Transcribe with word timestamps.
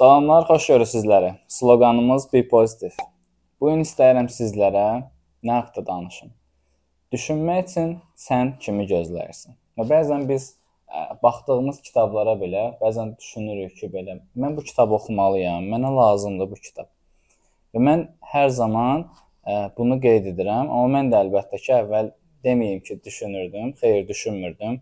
Salamlar, 0.00 0.46
xoş 0.48 0.66
görürük 0.66 0.88
sizləri. 0.88 1.34
Sloqanımız 1.48 2.32
Be 2.32 2.40
Positive. 2.48 3.04
Bu 3.60 3.68
gün 3.68 3.82
istəyirəm 3.84 4.30
sizlərə 4.32 4.84
nə 5.44 5.58
haqqda 5.58 5.82
danışım. 5.90 6.30
Düşünmək 7.12 7.66
üçün 7.66 7.90
sən 8.22 8.54
kimi 8.64 8.86
gözləyirsən? 8.88 9.58
Və 9.76 9.86
bəzən 9.90 10.24
biz 10.30 10.46
ə, 10.88 11.20
baxdığımız 11.20 11.82
kitablara 11.90 12.38
belə 12.40 12.64
bəzən 12.80 13.12
düşünürük 13.18 13.76
ki, 13.82 13.90
belə 13.98 14.16
mən 14.32 14.56
bu 14.56 14.64
kitabı 14.70 14.96
oxumalıyam, 15.02 15.68
mənə 15.74 15.92
lazımdır 16.00 16.50
bu 16.54 16.62
kitab. 16.64 16.88
Və 17.76 17.84
mən 17.90 18.08
hər 18.32 18.48
zaman 18.62 19.04
ə, 19.04 19.68
bunu 19.76 20.00
qeyd 20.00 20.32
edirəm, 20.32 20.72
amma 20.72 20.88
mən 20.96 21.12
də 21.12 21.24
əlbəttə 21.26 21.60
ki, 21.60 21.76
əvvəl 21.82 22.12
deməyim 22.48 22.80
ki, 22.88 23.02
düşünürdüm, 23.04 23.76
xeyr 23.84 24.08
düşünmürdüm. 24.08 24.80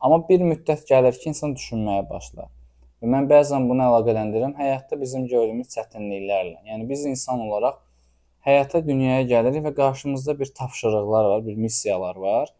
Amma 0.00 0.20
bir 0.28 0.44
müddət 0.52 0.84
gəlir 0.92 1.16
ki, 1.16 1.30
insan 1.32 1.56
düşünməyə 1.56 2.10
başlar. 2.12 2.52
Və 3.00 3.08
mən 3.08 3.28
bəzən 3.30 3.68
bunu 3.68 3.86
əlaqələndirirəm 3.86 4.56
həyatda 4.60 4.98
bizim 5.00 5.26
gördüyümüz 5.28 5.68
çətinliklərlə. 5.72 6.58
Yəni 6.68 6.88
biz 6.88 7.04
insan 7.08 7.40
olaraq 7.46 7.78
həyata 8.44 8.82
dünyaya 8.86 9.22
gəlirik 9.28 9.64
və 9.68 9.74
qarşımızda 9.76 10.38
bir 10.38 10.50
tapşırıqlar 10.58 11.28
var, 11.32 11.46
bir 11.46 11.56
missiyalar 11.56 12.16
var. 12.16 12.50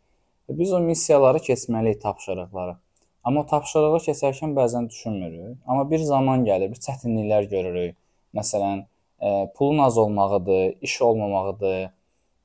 Və 0.48 0.56
biz 0.58 0.72
o 0.72 0.80
missiyaları 0.80 1.42
keçməliyik 1.44 2.00
tapşırıqları. 2.00 2.76
Amma 3.24 3.42
o 3.44 3.46
tapşırığı 3.46 4.00
keçərkən 4.06 4.54
bəzən 4.56 4.88
düşünmürük. 4.88 5.58
Amma 5.66 5.84
bir 5.90 6.00
zaman 6.08 6.44
gəlir, 6.46 6.70
bir 6.72 6.80
çətinliklər 6.86 7.48
görürük. 7.50 7.96
Məsələn, 8.36 8.86
ə, 9.20 9.28
e, 9.28 9.52
pulun 9.56 9.78
az 9.84 9.98
olmağıdır, 9.98 10.78
iş 10.80 10.94
olmamağıdır 11.02 11.76
ə, 11.76 11.90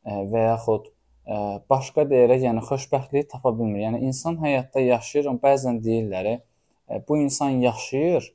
e, 0.04 0.18
və 0.34 0.42
yaxud 0.50 0.90
ə, 0.90 0.92
e, 1.32 1.38
başqa 1.72 2.04
deyərək, 2.12 2.44
yəni 2.50 2.66
xoşbəxtliyi 2.68 3.28
tapa 3.32 3.54
bilmir. 3.56 3.86
Yəni 3.86 4.04
insan 4.10 4.36
həyatda 4.44 4.84
yaşayır, 4.84 5.32
bəzən 5.46 5.80
deyirlər, 5.86 6.32
bu 7.08 7.18
insan 7.18 7.50
yaşayır, 7.64 8.34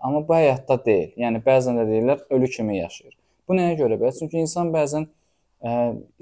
amma 0.00 0.22
bu 0.28 0.34
həyatda 0.34 0.78
deyil. 0.84 1.12
Yəni 1.24 1.42
bəzən 1.46 1.78
də 1.80 1.88
deyirlər 1.88 2.24
ölü 2.30 2.50
kimi 2.50 2.78
yaşayır. 2.78 3.14
Bu 3.48 3.56
nəyə 3.58 3.76
görə 3.80 3.98
belə? 4.00 4.12
Çünki 4.18 4.40
insan 4.42 4.72
bəzən 4.74 5.08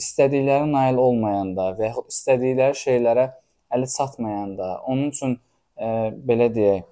istədikləri 0.01 0.69
nail 0.71 1.01
olmayanda 1.01 1.71
və 1.79 1.89
yaxud 1.89 2.13
istədikləri 2.13 2.77
şeylərə 2.77 3.27
əli 3.73 3.89
çatmayanda, 3.97 4.71
onun 4.87 5.11
üçün 5.15 5.37
belə 6.29 6.51
deyək, 6.55 6.87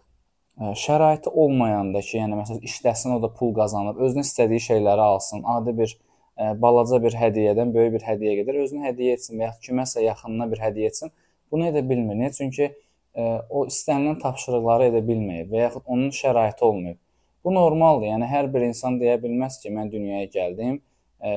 şəraiti 0.80 1.30
olmayanda 1.30 2.00
ki, 2.02 2.16
yəni 2.18 2.38
məsələn 2.40 2.64
işləsin, 2.66 3.12
o 3.14 3.22
da 3.22 3.28
pul 3.30 3.52
qazanır, 3.55 4.00
özünə 4.08 4.24
istədiyi 4.27 4.64
şeyləri 4.64 5.05
alsın, 5.05 5.44
adi 5.46 5.77
bir 5.78 5.92
balaca 6.62 7.02
bir 7.02 7.14
hədiyyədən 7.18 7.70
böyük 7.74 7.92
bir 7.98 8.06
hədiyyə 8.06 8.34
qədər 8.40 8.58
özünə 8.64 8.88
hədiyyə 8.88 9.18
etsin 9.18 9.38
və 9.38 9.48
ya 9.48 9.52
kiməsə 9.62 10.02
yaxınına 10.06 10.50
bir 10.50 10.62
hədiyyə 10.62 10.90
etsin. 10.92 11.12
Bunu 11.50 11.68
edə 11.70 11.83
bilmir. 11.88 12.14
Niyə? 12.18 12.30
Çünki 12.36 12.68
o 13.50 13.64
istənilən 13.66 14.20
tapşırıqları 14.22 14.91
edə 14.92 15.02
bilməyib 15.06 15.50
və 15.52 15.64
yaxud 15.64 15.86
onun 15.86 16.11
şəraiti 16.14 16.64
olmayıb. 16.64 16.98
Bu 17.44 17.55
normaldır. 17.55 18.06
Yəni 18.12 18.28
hər 18.30 18.50
bir 18.55 18.66
insan 18.66 18.98
deyə 19.00 19.16
bilməz 19.22 19.58
ki, 19.62 19.72
mən 19.74 19.91
dünyaya 19.92 20.28
gəldim. 20.34 20.78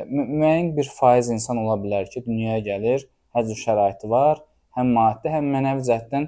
Mü 0.09 0.25
müəyyən 0.29 0.75
bir 0.77 0.89
faiz 0.93 1.29
insan 1.33 1.57
ola 1.61 1.77
bilər 1.81 2.09
ki, 2.11 2.23
dünyaya 2.25 2.59
gəlir, 2.65 3.07
hər 3.35 3.47
cür 3.47 3.59
şəraiti 3.63 4.09
var, 4.09 4.43
həm 4.77 4.91
maddi, 4.97 5.31
həm 5.33 5.47
mənəvi 5.55 5.85
cəhətdən 5.87 6.27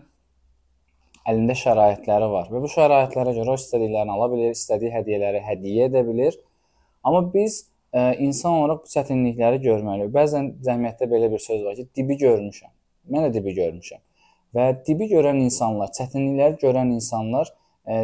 əlində 1.30 1.56
şəraitləri 1.56 2.30
var 2.32 2.50
və 2.52 2.62
bu 2.64 2.70
şəraitlərə 2.72 3.36
görə 3.38 3.58
istədiklərini 3.60 4.16
ala 4.16 4.30
bilir, 4.32 4.56
istədiyi 4.58 4.92
hədiyyələri 4.92 5.44
hədiyyə 5.46 5.90
edə 5.92 6.02
bilir. 6.08 6.40
Amma 7.04 7.22
biz 7.34 7.62
ə, 7.94 8.16
insan 8.24 8.58
olaraq 8.58 8.84
bu 8.84 8.92
çətinlikləri 8.92 9.62
görməliyik. 9.64 10.12
Bəzən 10.16 10.50
cəmiyyətdə 10.66 11.08
belə 11.12 11.30
bir 11.32 11.44
söz 11.44 11.64
var 11.64 11.78
ki, 11.80 11.88
dibi 11.96 12.18
görmüşəm. 12.20 12.72
Mən 13.14 13.28
də 13.28 13.34
dibi 13.38 13.56
görmüşəm. 13.60 14.02
Və 14.54 14.68
dibi 14.86 15.08
görən 15.10 15.40
insanlar, 15.42 15.90
çətinlikləri 15.98 16.60
görən 16.62 16.92
insanlar 16.94 17.50
ə, 17.50 17.94
e, 17.94 18.04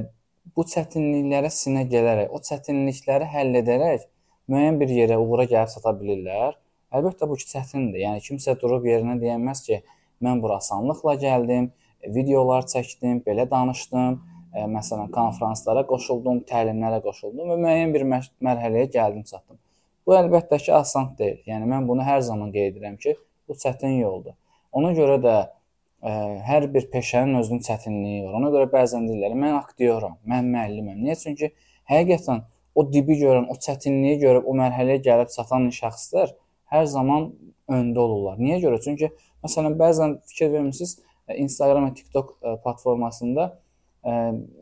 bu 0.58 0.66
çətinliklərə 0.66 1.52
sinə 1.54 1.84
gələrək, 1.92 2.32
o 2.34 2.42
çətinlikləri 2.46 3.28
həll 3.30 3.60
edərək 3.62 4.08
müəyyən 4.50 4.80
bir 4.82 4.94
yerə 4.96 5.20
uğura 5.22 5.46
gəlib 5.52 5.70
çata 5.76 5.94
bilirlər. 6.00 6.58
Əlbəttə 6.96 7.28
bu 7.30 7.38
ki 7.38 7.46
çətindir. 7.52 8.02
Yəni 8.02 8.24
kimsə 8.26 8.56
durub 8.62 8.88
yerinə 8.90 9.20
deyəməz 9.22 9.62
ki, 9.68 9.84
mən 10.26 10.42
bura 10.42 10.58
asanlıqla 10.58 11.16
gəldim, 11.22 11.70
videolar 12.16 12.66
çəkdim, 12.74 13.22
belə 13.28 13.46
danışdım, 13.52 14.18
ə, 14.18 14.64
e, 14.64 14.66
məsələn, 14.74 15.14
konfranslara 15.14 15.86
qoşuldum, 15.94 16.42
təlimlərə 16.50 17.04
qoşuldum 17.06 17.54
və 17.54 17.60
müəyyən 17.62 17.94
bir 17.94 18.08
mərhələyə 18.10 18.90
gəldim, 18.98 19.22
çatdım. 19.30 19.62
Bu 20.10 20.18
əlbəttə 20.18 20.58
ki, 20.58 20.74
asan 20.74 21.14
deyil. 21.22 21.44
Yəni 21.46 21.70
mən 21.70 21.86
bunu 21.86 22.02
hər 22.10 22.26
zaman 22.26 22.50
qeyd 22.56 22.74
edirəm 22.74 22.98
ki, 22.98 23.14
bu 23.46 23.54
çətin 23.54 24.00
yoldur. 24.00 24.34
Ona 24.74 24.96
görə 24.98 25.22
də 25.22 25.38
ə, 26.02 26.14
hər 26.48 26.68
bir 26.74 26.88
peşənin 26.94 27.40
özünün 27.42 27.64
çətinliyi 27.68 28.24
var. 28.26 28.38
Ona 28.40 28.52
görə 28.56 28.70
bəzən 28.72 29.08
deyirlər, 29.10 29.36
mən 29.44 29.58
aktyoram, 29.60 30.18
mən 30.30 30.50
müəlliməm. 30.54 31.00
Niyə? 31.04 31.18
Çünki 31.24 31.52
həqiqətən 31.92 32.44
o 32.76 32.86
dibi 32.94 33.18
görən, 33.20 33.50
o 33.52 33.58
çətinliyi 33.60 34.20
görüb 34.24 34.48
o 34.48 34.56
mərhələyə 34.60 35.02
gəlib 35.06 35.32
çatan 35.36 35.70
şəxslər 35.76 36.36
hər 36.74 36.86
zaman 36.90 37.32
öndə 37.70 38.00
olurlar. 38.00 38.38
Niyə 38.40 38.60
görə? 38.64 38.82
Çünki 38.84 39.12
məsələn 39.46 39.76
bəzən 39.80 40.20
fikir 40.30 40.54
vermisiniz, 40.54 41.00
Instagram 41.30 41.90
və 41.90 41.96
TikTok 41.98 42.32
platformasında 42.64 43.50
ə, 44.02 44.14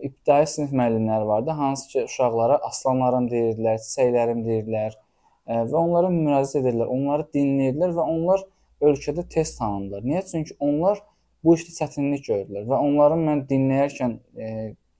ibtidai 0.03 0.43
sinif 0.49 0.73
müəllimləri 0.75 1.27
vardı, 1.27 1.53
hansı 1.55 1.87
ki, 1.91 2.05
uşaqlara 2.09 2.57
aslanlarım 2.67 3.29
deyirdilər, 3.31 3.79
çiçəklərim 3.83 4.41
deyirdilər 4.47 4.95
ə, 4.97 5.61
və 5.69 5.77
onlara 5.79 6.09
müraciət 6.11 6.65
edirlər, 6.65 6.91
onları 6.91 7.27
dinləyirdilər 7.35 7.95
və 7.95 8.07
onlar 8.15 8.43
ölkədə 8.83 9.23
tez 9.31 9.55
tanındılar. 9.59 10.03
Niyə? 10.03 10.25
Çünki 10.31 10.57
onlar 10.59 10.99
bu 11.43 11.55
işdə 11.57 11.73
çətinlik 11.77 12.25
gördülər 12.27 12.67
və 12.69 12.79
onların 12.87 13.23
mən 13.27 13.43
dinləyərkən 13.49 14.13
e, 14.37 14.47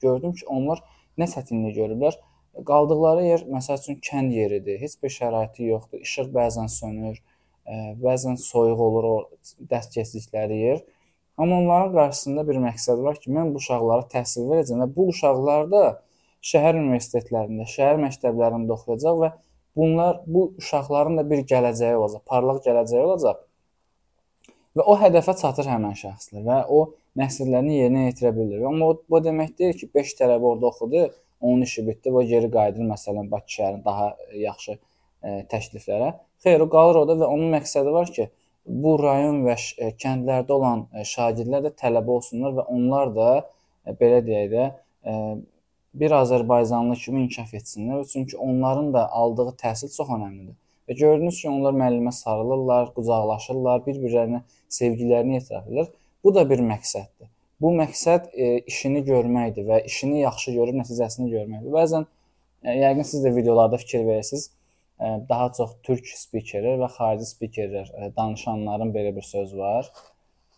gördüm 0.04 0.34
ki, 0.38 0.46
onlar 0.50 0.84
nə 1.18 1.28
çətinlik 1.32 1.78
görüblər. 1.78 2.18
Qaldıqları 2.68 3.26
yer 3.26 3.46
məsəl 3.54 3.80
üçün 3.82 4.00
kənd 4.08 4.34
yeridir. 4.34 4.80
Heç 4.82 4.98
bir 5.04 5.14
şəraiti 5.14 5.68
yoxdur. 5.70 6.02
İşıq 6.06 6.32
bəzən 6.34 6.70
sönür, 6.74 7.20
e, 7.66 7.74
bəzən 8.02 8.38
soyuq 8.42 8.84
olur 8.88 9.10
o 9.10 9.16
dəst 9.72 9.98
keçdikləri 9.98 10.62
yer. 10.62 10.84
Amma 11.38 11.60
onların 11.62 11.94
qarşısında 11.94 12.48
bir 12.48 12.58
məqsəd 12.64 13.04
var 13.06 13.20
ki, 13.22 13.32
mən 13.34 13.54
bu 13.54 13.62
uşaqlara 13.62 14.08
təhsil 14.14 14.48
verəcəm 14.52 14.82
və 14.84 14.88
bu 14.96 15.10
uşaqlar 15.14 15.68
da 15.74 15.84
şəhər 16.52 16.80
universitetlərində, 16.80 17.68
şəhər 17.70 18.00
məktəblərində 18.02 18.74
oxuyacaq 18.74 19.20
və 19.22 19.30
bunlar 19.78 20.24
bu 20.26 20.48
uşaqların 20.58 21.20
da 21.20 21.28
bir 21.30 21.44
gələcəyi 21.52 22.00
olacaq, 22.00 22.24
parlaq 22.26 22.64
gələcəyi 22.66 23.06
olacaq 23.06 23.44
və 24.78 24.86
o 24.86 24.96
hədəfə 25.02 25.34
çatır 25.42 25.70
həmin 25.72 25.96
şəxslər 25.98 26.44
və 26.46 26.58
o 26.74 26.80
məqsədlərini 27.18 27.80
yerinə 27.82 28.08
yetirə 28.08 28.34
bilir. 28.36 28.64
Amma 28.70 28.92
o 28.92 28.98
bu 29.10 29.22
demək 29.26 29.56
deyil 29.60 29.78
ki, 29.80 29.90
5 29.96 30.14
tələbə 30.20 30.52
orada 30.52 30.70
oxudu, 30.70 31.08
onun 31.42 31.66
işi 31.66 31.86
bitdi 31.88 32.14
və 32.14 32.24
geri 32.30 32.50
qayıdır 32.54 32.90
məsələn 32.92 33.30
Bakı 33.32 33.54
şəhərinin 33.56 33.84
daha 33.86 34.08
yaxşı 34.42 34.74
ə, 34.74 34.80
e, 34.82 35.36
təkliflərə. 35.52 36.14
Xeyr, 36.46 36.66
o 36.66 36.70
qalır 36.74 37.02
orada 37.04 37.18
və 37.22 37.30
onun 37.34 37.54
məqsədi 37.58 37.94
var 37.94 38.12
ki, 38.14 38.30
bu 38.84 38.96
rayon 39.02 39.44
və 39.48 39.58
e, 39.58 39.92
kəndlərdə 40.04 40.58
olan 40.58 40.88
e, 40.94 41.06
şagirdlər 41.08 41.68
də 41.68 41.74
tələbə 41.82 42.18
olsunlar 42.18 42.58
və 42.58 42.68
onlar 42.74 43.14
da 43.18 43.30
belə 44.02 44.22
deyək 44.26 44.50
də 44.52 44.70
bir 45.98 46.12
Azərbaycanlı 46.12 46.98
kimi 47.00 47.22
inkişaf 47.24 47.54
etsinlər. 47.54 48.02
Çünki 48.12 48.38
onların 48.38 48.90
da 48.94 49.06
aldığı 49.22 49.54
təhsil 49.62 49.94
çox 49.94 50.10
əhəmiylidir. 50.10 50.58
Və 50.88 50.96
gördünüz 50.96 51.42
ki, 51.42 51.50
onlar 51.52 51.76
müəllimə 51.76 52.14
sarılırlar, 52.16 52.94
qucaqlaşırlar, 52.96 53.82
bir-birlərinə 53.88 54.44
sevgilərini 54.72 55.42
etiraf 55.42 55.66
edirlər. 55.68 55.90
Bu 56.24 56.34
da 56.36 56.46
bir 56.50 56.64
məqsəddir. 56.64 57.32
Bu 57.62 57.72
məqsəd 57.74 58.30
e, 58.34 58.48
işini 58.72 59.02
görməkdir 59.08 59.66
və 59.68 59.82
işini 59.90 60.22
yaxşı 60.22 60.54
görüb 60.56 60.78
nəticəsini 60.80 61.32
görməkdir. 61.32 61.74
Bəzən 61.74 62.06
e, 62.64 62.76
yəqin 62.84 63.08
siz 63.12 63.26
də 63.26 63.34
videolarda 63.36 63.80
fikir 63.82 64.06
verirsiniz. 64.06 64.52
E, 65.02 65.10
daha 65.30 65.50
çox 65.58 65.74
türk 65.88 66.08
spikerlər 66.22 66.78
və 66.84 66.92
xarici 66.96 67.32
spikerlər 67.32 67.90
e, 67.92 68.12
danışanların 68.18 68.94
belə 68.94 69.16
bir 69.16 69.26
söz 69.26 69.56
var. 69.58 69.90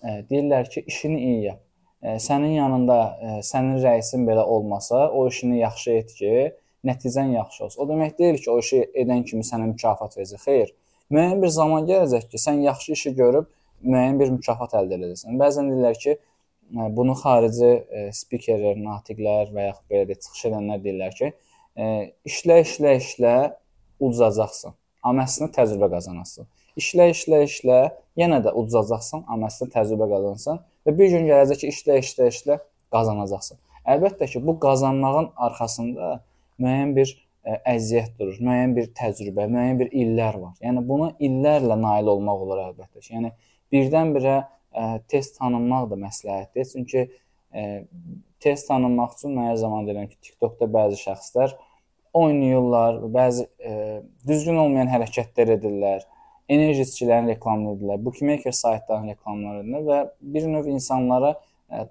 E, 0.03 0.19
deyirlər 0.29 0.69
ki, 0.73 0.83
işini 0.91 1.21
iyi 1.29 1.43
yap. 1.47 1.63
E, 2.03 2.17
sənin 2.27 2.57
yanında 2.57 2.99
e, 3.19 3.37
sənin 3.47 3.79
rəisin 3.83 4.27
belə 4.27 4.43
olmasa, 4.43 5.07
o 5.09 5.27
işini 5.27 5.59
yaxşı 5.63 5.91
et 6.01 6.13
ki, 6.19 6.33
nəticən 6.85 7.33
yaxşı 7.35 7.63
olsun. 7.65 7.81
O 7.83 7.87
demək 7.89 8.17
deyil 8.19 8.37
ki, 8.39 8.49
o 8.51 8.59
işi 8.59 8.83
edən 9.03 9.23
kimi 9.27 9.43
sənə 9.43 9.67
mükafat 9.73 10.17
verəcək. 10.17 10.43
Xeyr. 10.45 10.73
Müəyyən 11.11 11.41
bir 11.41 11.51
zaman 11.53 11.87
gələcək 11.89 12.29
ki, 12.31 12.41
sən 12.41 12.61
yaxşı 12.67 12.91
işi 12.95 13.13
görüb 13.17 13.47
müəyyən 13.83 14.19
bir 14.19 14.33
mükafat 14.35 14.75
əldə 14.79 14.99
edəcəksən. 14.99 15.37
Bəzən 15.39 15.71
deyirlər 15.71 15.99
ki, 16.03 16.15
bunu 16.97 17.15
xarici 17.17 17.69
e, 17.69 18.03
spikerlər, 18.13 18.77
natiqlər 18.83 19.53
və 19.55 19.69
yaxud 19.69 19.93
belə 19.93 20.09
də 20.09 20.17
çıxış 20.21 20.45
edənlər 20.51 20.83
deyirlər 20.83 21.15
ki, 21.17 21.31
e, 21.75 21.85
işlə, 22.29 22.59
işlə, 22.65 22.95
işlə 23.01 23.35
uduzacaqsan. 23.99 24.75
Amma 25.03 25.25
əslində 25.25 25.51
təcrübə 25.55 25.89
qazanasın. 25.95 26.47
İşlə, 26.79 27.09
işlə, 27.15 27.41
işlə, 27.47 27.79
yenə 28.19 28.41
də 28.45 28.53
uduzacaqsan, 28.55 29.25
amma 29.27 29.49
əslində 29.49 29.79
təcrübə 29.79 30.09
qazanırsan 30.11 30.61
və 30.87 30.95
bir 30.99 31.11
gün 31.15 31.27
gələcək 31.31 31.63
ki, 31.63 31.73
işlə, 31.73 31.99
işlə, 32.03 32.29
işlə 32.33 32.59
qazanacaqsan. 32.93 33.59
Əlbəttə 33.89 34.27
ki, 34.29 34.43
bu 34.45 34.59
qazanmağın 34.61 35.31
arxasında 35.47 36.19
müəyyən 36.63 36.93
bir 36.97 37.11
ə, 37.11 37.19
e, 37.53 37.57
əziyyət 37.73 38.15
durur, 38.19 38.37
müəyyən 38.43 38.75
bir 38.77 38.89
təcrübə, 38.97 39.47
müəyyən 39.53 39.79
bir 39.81 39.93
illər 40.03 40.39
var. 40.41 40.53
Yəni 40.63 40.83
buna 40.87 41.11
illərlə 41.29 41.77
nail 41.79 42.11
olmaq 42.13 42.45
olar 42.45 42.63
əlbəttə. 42.67 43.03
Yəni 43.09 43.33
birdən-birə 43.73 44.35
ə, 44.39 44.45
e, 44.73 44.91
test 45.11 45.39
tanınmaq 45.39 45.89
da 45.93 45.99
məsləhətdir. 46.03 46.69
Çünki 46.73 47.01
ə, 47.05 47.09
e, 47.63 47.65
tez 48.43 48.65
tanınmaq 48.67 49.17
üçün 49.17 49.35
mən 49.37 49.51
hər 49.51 49.59
zaman 49.63 49.89
deyirəm 49.89 50.07
ki, 50.11 50.19
TikTokda 50.29 50.69
bəzi 50.75 51.01
şəxslər 51.03 51.57
oynayırlar, 52.19 53.03
bəzi 53.13 53.45
e, 53.61 53.73
düzgün 54.27 54.57
olmayan 54.63 54.89
hərəkətlər 54.89 55.53
edirlər, 55.59 56.07
enerji 56.49 56.87
içkilərin 56.87 57.29
reklamını 57.29 57.75
edirlər, 57.75 57.99
bookmaker 58.01 58.55
saytlarının 58.55 59.13
reklamlarını 59.13 59.77
edirlər 59.77 59.85
və 59.85 60.31
bir 60.35 60.47
növ 60.49 60.71
insanlara 60.73 61.35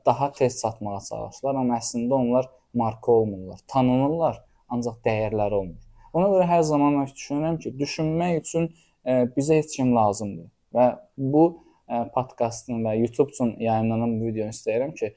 daha 0.07 0.33
tez 0.35 0.57
çatmağa 0.59 0.99
çalışırlar, 1.07 1.61
amma 1.61 1.77
əslində 1.79 2.17
onlar 2.19 2.49
marka 2.75 3.13
olmurlar, 3.13 3.61
tanınırlar, 3.71 4.41
ancaq 4.75 4.99
dəyərləri 5.07 5.59
olmur. 5.61 5.81
Ona 6.17 6.29
görə 6.33 6.49
hər 6.49 6.63
zaman 6.67 6.99
mən 7.01 7.09
düşünürəm 7.15 7.57
ki, 7.63 7.73
düşünmək 7.79 8.39
üçün 8.43 8.69
e, 9.05 9.25
bizə 9.37 9.59
heç 9.61 9.77
kim 9.77 9.95
lazımdır 9.97 10.49
və 10.75 10.87
bu 11.17 11.45
e, 11.89 12.05
podkastın 12.15 12.85
və 12.87 12.95
YouTube 13.01 13.35
üçün 13.35 13.55
yayımlanan 13.63 14.17
bu 14.21 14.31
videonu 14.31 14.55
istəyirəm 14.57 14.95
ki, 14.99 15.13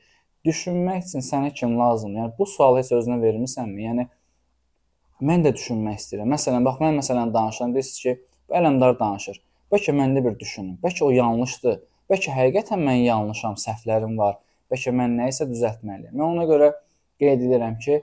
düşünmək 0.47 1.05
üçün 1.07 1.25
sənə 1.25 1.53
kim 1.53 1.77
lazımdır? 1.79 2.19
Yəni 2.23 2.35
bu 2.39 2.49
sualı 2.49 2.81
heç 2.81 2.91
özünə 2.97 3.21
vermisənmi? 3.21 3.85
Yəni 3.87 4.07
mən 5.29 5.45
də 5.45 5.53
düşünmək 5.55 6.01
istəyirəm. 6.01 6.35
Məsələn, 6.35 6.65
bax 6.65 6.81
mən 6.83 6.99
məsələn 6.99 7.33
danışıram, 7.33 7.73
deyirsiniz 7.75 8.03
ki, 8.03 8.37
bu 8.49 8.57
Ələmdar 8.59 8.97
danışır. 8.99 9.41
Bəlkə 9.71 9.93
məndə 9.95 10.23
bir 10.25 10.37
düşünün. 10.39 10.77
Bəlkə 10.83 11.05
o 11.07 11.11
yanlışdır. 11.15 11.77
Bəlkə 12.11 12.33
həqiqətən 12.35 12.81
mən 12.83 13.03
yanlışam, 13.05 13.55
səhvlərim 13.61 14.17
var. 14.19 14.39
Bəlkə 14.71 14.91
mən 14.95 15.13
nə 15.19 15.29
isə 15.31 15.47
düzəltməliyəm. 15.47 16.15
Mən 16.17 16.25
ona 16.25 16.47
görə 16.49 16.71
qeyd 17.21 17.45
edirəm 17.45 17.77
ki, 17.83 18.01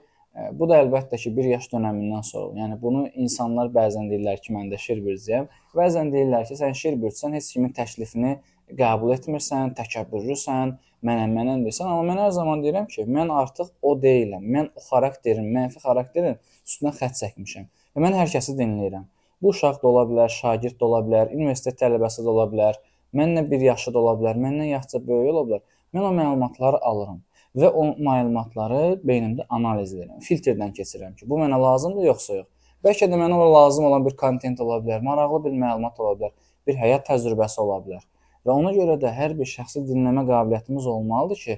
Bu 0.53 0.67
da 0.69 0.77
əlbəttə 0.83 1.17
ki, 1.19 1.31
1 1.35 1.47
yaş 1.53 1.65
dönəmindən 1.71 2.23
sonra. 2.25 2.53
Yəni 2.61 2.75
bunu 2.81 3.01
insanlar 3.23 3.71
bəzən 3.73 4.09
deyirlər 4.11 4.37
ki, 4.43 4.53
mən 4.55 4.69
də 4.71 4.77
şir 4.81 5.01
bürcüyəm. 5.05 5.47
Bəzən 5.75 6.11
deyirlər 6.13 6.45
ki, 6.47 6.57
sən 6.59 6.75
şir 6.77 6.97
bürcüsən, 7.01 7.33
heç 7.37 7.47
kimin 7.55 7.73
təklifini 7.79 8.35
qəbul 8.79 9.15
etmirsən, 9.15 9.73
təkəbbürlüsən, 9.79 10.75
mənəm, 11.09 11.33
mənəm 11.39 11.63
deyirsən. 11.65 11.89
Amma 11.89 12.11
mən 12.11 12.21
hər 12.23 12.33
zaman 12.37 12.61
deyirəm 12.65 12.85
ki, 12.93 13.07
mən 13.17 13.33
artıq 13.41 13.71
o 13.81 13.95
deyiləm. 14.03 14.45
Mən 14.55 14.69
o 14.77 14.83
xarakterin, 14.89 15.47
mənfi 15.55 15.81
xarakterin 15.85 16.37
üstünə 16.67 16.93
xətt 16.99 17.17
çəkmişəm. 17.23 17.65
Və 17.95 18.05
mən 18.05 18.19
hər 18.21 18.29
kəsi 18.35 18.55
dinləyirəm. 18.59 19.07
Bu 19.41 19.53
uşaq 19.55 19.81
da 19.81 19.89
ola 19.89 20.05
bilər, 20.11 20.29
şagird 20.35 20.77
də 20.77 20.85
ola 20.85 20.99
bilər, 21.07 21.33
universitet 21.33 21.79
tələbəsi 21.81 22.21
də 22.25 22.29
ola 22.29 22.45
bilər, 22.51 22.77
məndən 23.15 23.49
bir 23.49 23.65
yaşı 23.65 23.95
da 23.95 24.03
ola 24.03 24.13
bilər, 24.19 24.37
məndən 24.45 24.69
yaşca 24.75 25.01
böyük 25.07 25.33
ola 25.33 25.45
bilər. 25.47 25.65
Mən 25.95 26.05
o 26.05 26.11
məlumatları 26.13 26.83
alıram 26.85 27.23
və 27.57 27.69
o 27.73 27.85
məlumatları 27.97 28.99
beynimdə 29.05 29.45
analiz 29.49 29.93
edirəm. 29.95 30.19
Filtrdən 30.25 30.73
keçirirəm 30.75 31.15
ki, 31.17 31.25
bu 31.29 31.39
mənə 31.41 31.57
lazımdır 31.59 32.09
yoxsa 32.11 32.39
yox. 32.41 32.47
Bəlkə 32.85 33.09
də 33.11 33.17
mənə 33.19 33.37
lazım 33.53 33.89
olan 33.89 34.05
bir 34.05 34.15
kontent 34.19 34.61
ola 34.63 34.77
bilər, 34.83 35.01
maraqlı 35.03 35.41
bir 35.47 35.57
məlumat 35.63 35.99
ola 35.99 36.13
bilər, 36.19 36.35
bir 36.67 36.77
həyat 36.79 37.07
təcrübəsi 37.09 37.59
ola 37.63 37.79
bilər. 37.83 38.05
Və 38.45 38.55
ona 38.55 38.71
görə 38.75 38.95
də 39.01 39.11
hər 39.11 39.33
bir 39.39 39.49
şəxsi 39.49 39.83
dinləmə 39.89 40.23
qabiliyyətimiz 40.29 40.87
olmalıdır 40.87 41.41
ki, 41.43 41.57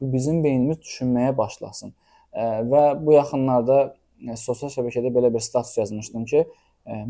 bizim 0.00 0.44
beynimiz 0.44 0.78
düşünməyə 0.84 1.36
başlasın. 1.36 1.94
Və 2.70 2.84
bu 3.00 3.16
yaxınlarda 3.16 3.80
sosial 4.38 4.70
şəbəkədə 4.70 5.10
belə 5.14 5.32
bir 5.34 5.42
status 5.42 5.76
yazmışdım 5.80 6.24
ki, 6.30 6.44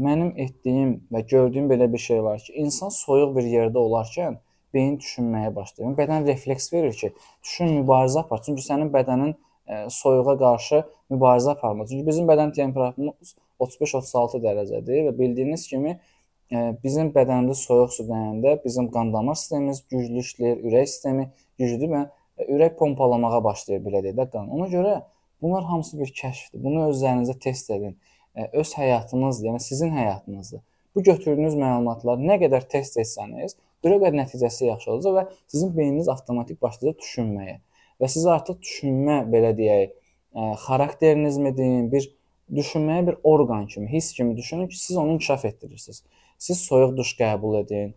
mənim 0.00 0.33
etdiyim 0.41 0.94
və 1.12 1.26
gördüyüm 1.29 1.69
belə 1.71 1.91
bir 1.93 1.99
şey 1.99 2.23
var 2.25 2.41
ki, 2.41 2.55
insan 2.65 2.88
soyuq 2.94 3.35
bir 3.37 3.47
yerdə 3.50 3.79
olarkən 3.79 4.38
beyin 4.75 4.96
düşünməyə 5.02 5.55
başlayır. 5.55 5.94
Bədən 5.99 6.26
refleks 6.28 6.72
verir 6.72 6.94
ki, 6.96 7.12
düşün 7.43 7.72
mübarizə 7.81 8.22
apar. 8.25 8.43
Çünki 8.46 8.62
sənin 8.64 8.93
bədənin 8.94 9.34
e, 9.34 9.87
soyuğa 9.90 10.37
qarşı 10.38 10.82
mübarizə 11.11 11.55
aparmır. 11.55 11.88
Çünki 11.90 12.06
bizim 12.06 12.28
bədən 12.31 12.55
temperaturumuz 12.56 13.34
35-36 13.61 14.43
dərəcədir 14.46 15.08
və 15.08 15.17
bildiyiniz 15.19 15.67
kimi 15.70 15.96
e, 15.96 16.64
bizim 16.84 17.12
bədənimizdə 17.17 17.67
soyuq 17.67 17.94
su 17.96 18.06
dəyəndə 18.11 18.56
bizim 18.64 18.90
qan 18.94 19.12
damar 19.14 19.38
sistemimiz 19.38 19.82
güclü 19.93 20.25
işləyir, 20.25 20.62
ürək 20.70 20.93
sistemi 20.94 21.28
güclüdür 21.58 21.94
və 21.94 22.05
e, 22.38 22.49
ürək 22.55 22.78
pompalamağa 22.81 23.43
başlayır 23.44 23.84
belə 23.87 24.05
deyək 24.06 24.19
də 24.23 24.31
qan. 24.34 24.49
Ona 24.56 24.70
görə 24.73 24.96
bunlar 25.43 25.64
hamısı 25.64 26.00
bir 26.00 26.14
kəşfdir. 26.23 26.62
Bunu 26.64 26.88
özlərinizə 26.90 27.38
test 27.38 27.70
edin. 27.70 27.99
Öz 28.52 28.73
həyatınızdır, 28.78 29.46
yəni 29.49 29.61
sizin 29.61 29.90
həyatınızdır. 29.90 30.61
Bu 30.94 31.02
götürdüyünüz 31.02 31.56
məlumatları 31.58 32.23
nə 32.26 32.37
qədər 32.43 32.66
test 32.70 32.99
etsəniz, 33.02 33.56
bir 33.85 33.97
o 33.97 33.99
qədər 34.03 34.17
nəticəsi 34.21 34.69
yaxşı 34.69 34.93
olacaq 34.94 35.17
və 35.19 35.25
sizin 35.53 35.75
beyniniz 35.77 36.09
avtomatik 36.12 36.61
başlayacaq 36.62 37.00
düşünməyə. 37.03 37.56
Və 38.00 38.09
siz 38.09 38.27
artıq 38.27 38.61
düşünmə, 38.65 39.23
belə 39.32 39.53
deyək, 39.56 39.97
ə, 40.35 40.53
xarakteriniz 40.67 41.38
mi 41.43 41.53
deyin, 41.56 41.91
bir 41.93 42.06
düşünməyə 42.56 43.06
bir 43.06 43.19
orqan 43.25 43.67
kimi, 43.67 43.91
hiss 43.93 44.12
kimi 44.17 44.37
düşünün 44.37 44.69
ki, 44.69 44.79
siz 44.79 44.97
onu 44.97 45.17
inkişaf 45.17 45.44
etdirirsiniz. 45.44 46.05
Siz 46.38 46.62
soyuq 46.69 46.97
duş 46.97 47.17
qəbul 47.19 47.61
edin. 47.61 47.93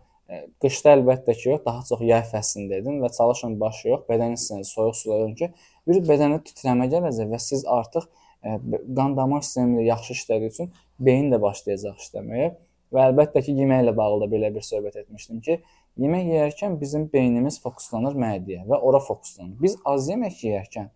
Qışda 0.64 0.96
əlbəttə 0.98 1.36
ki, 1.38 1.50
yox, 1.50 1.62
daha 1.66 1.84
çox 1.88 2.02
yay 2.08 2.24
fəslində 2.26 2.80
edin 2.80 3.02
və 3.04 3.10
çalışın 3.14 3.58
başı 3.62 3.90
yox, 3.90 4.04
bədən 4.10 4.34
hissənizi 4.34 4.72
soyuq 4.72 4.96
suda 4.98 5.18
yuyun 5.20 5.34
ki, 5.40 5.50
bir 5.90 6.00
bədənə 6.08 6.40
titrəmə 6.48 6.88
gələcək 6.94 7.30
və 7.34 7.40
siz 7.44 7.66
artıq 7.70 8.08
ə, 8.08 8.56
qan 8.98 9.18
damar 9.20 9.44
sistemi 9.46 9.82
də 9.82 9.88
yaxşı 9.92 10.16
işlədiyi 10.18 10.54
üçün 10.54 10.72
beyin 11.08 11.30
də 11.34 11.42
başlayacaq 11.44 12.00
işləməyə. 12.02 12.54
Və 12.94 13.08
əlbəttə 13.10 13.42
ki, 13.42 13.54
yeməklə 13.58 13.96
bağlı 13.98 14.22
da 14.22 14.28
belə 14.30 14.52
bir 14.54 14.62
söhbət 14.66 15.00
etmişdim 15.02 15.40
ki, 15.46 15.56
yemək 16.04 16.28
yeyərkən 16.30 16.76
bizim 16.82 17.08
beynimiz 17.14 17.58
fokuslanır 17.64 18.18
mədəyə 18.22 18.68
və 18.70 18.78
ora 18.90 19.00
fokuslanır. 19.02 19.56
Biz 19.62 19.80
az 19.90 20.10
yemək 20.12 20.44
yeyərkən 20.46 20.92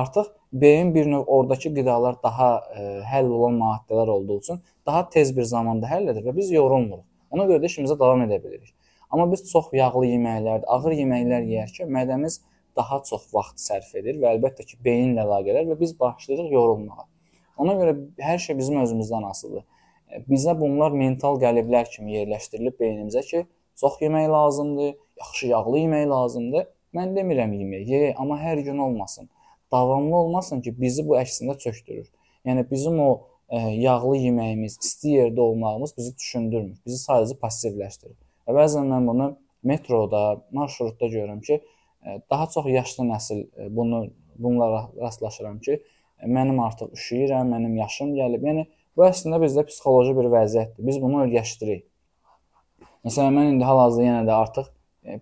artıq 0.00 0.28
beyin 0.52 0.94
bir 0.94 1.10
növ 1.10 1.24
oradakı 1.26 1.72
qidalar 1.74 2.20
daha 2.22 2.50
ə, 2.58 2.82
e, 2.82 2.92
həll 3.10 3.32
olan 3.34 3.58
maddələr 3.58 4.12
olduğu 4.14 4.36
üçün 4.38 4.60
daha 4.86 5.08
tez 5.10 5.32
bir 5.36 5.48
zamanda 5.54 5.90
həll 5.90 6.12
edir 6.12 6.28
və 6.28 6.36
biz 6.36 6.52
yorulmuruq. 6.54 7.02
Ona 7.34 7.48
görə 7.50 7.64
də 7.64 7.70
işimizə 7.70 7.98
davam 7.98 8.22
edə 8.26 8.38
bilirik. 8.44 8.70
Amma 9.10 9.26
biz 9.32 9.42
çox 9.50 9.72
yağlı 9.74 10.06
yeməklər, 10.06 10.62
ağır 10.70 10.94
yeməklər 11.00 11.50
yeyərkən 11.50 11.90
mədəmiz 11.90 12.40
daha 12.78 13.00
çox 13.10 13.26
vaxt 13.34 13.58
sərf 13.66 13.90
edir 13.98 14.22
və 14.22 14.36
əlbəttə 14.36 14.66
ki, 14.66 14.78
beyinlə 14.86 15.26
əlaqələr 15.26 15.66
və 15.72 15.80
biz 15.82 15.98
başlayırıq 15.98 16.54
yorulmağa. 16.54 17.08
Ona 17.58 17.74
görə 17.82 17.96
hər 18.22 18.38
şey 18.38 18.58
bizim 18.58 18.78
özümüzdən 18.84 19.26
asılıdır 19.30 19.66
bizə 20.28 20.54
bunlar 20.58 20.94
mental 20.96 21.38
qəliblər 21.42 21.88
kimi 21.92 22.16
yerləşdirilib 22.18 22.78
beynimizə 22.80 23.22
ki, 23.26 23.44
çox 23.80 24.00
yemək 24.02 24.28
lazımdır, 24.30 24.94
yaxşı 25.22 25.50
yağlı 25.54 25.82
yemək 25.84 26.06
lazımdır. 26.10 26.68
Mən 26.96 27.12
demirəm 27.14 27.52
yemək, 27.54 27.82
ye, 27.88 28.14
amma 28.18 28.38
hər 28.40 28.62
gün 28.66 28.78
olmasın. 28.78 29.28
Davamlı 29.72 30.16
olmasın 30.16 30.60
ki, 30.60 30.74
bizi 30.80 31.04
bu 31.06 31.14
əksində 31.20 31.54
çökdürür. 31.58 32.08
Yəni 32.46 32.64
bizim 32.70 32.98
o 32.98 33.10
ə, 33.14 33.58
e, 33.58 33.60
yağlı 33.84 34.16
yeməyimiz, 34.24 34.78
isti 34.82 35.14
yerdə 35.20 35.40
olmağımız 35.40 35.94
bizi 35.98 36.16
düşündürmür. 36.16 36.80
Bizi 36.86 36.98
sadəcə 37.04 37.36
passivləşdirir. 37.38 38.16
Və 38.48 38.56
bəzən 38.56 38.90
mən 38.90 39.06
bunu 39.06 39.28
metroda, 39.62 40.40
marşrutda 40.56 41.06
görürəm 41.12 41.44
ki, 41.46 41.60
ə, 41.60 42.16
e, 42.16 42.18
daha 42.30 42.48
çox 42.50 42.66
yaşlı 42.66 43.06
nəsil 43.12 43.44
e, 43.46 43.70
bunu 43.76 44.08
bunlara 44.40 44.88
rastlaşıram 45.00 45.60
ki, 45.62 45.78
mənim 46.26 46.58
artıq 46.64 46.90
üşüyürəm, 46.96 47.54
mənim 47.54 47.76
yaşım 47.78 48.14
gəlib. 48.18 48.44
Yəni 48.50 48.66
Bu 48.96 49.06
əslində 49.06 49.38
bizdə 49.42 49.64
psixoloji 49.68 50.16
bir 50.18 50.28
vəziyyətdir. 50.32 50.86
Biz 50.86 51.00
bunu 51.02 51.22
öyrəşdirik. 51.26 51.86
Məsələn, 53.06 53.36
mən 53.36 53.54
indi 53.54 53.64
hal-hazırda 53.64 54.06
yenə 54.06 54.24
də 54.28 54.34
artıq 54.36 54.66